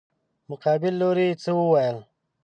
[0.49, 1.97] مقابل لوري څه وويل.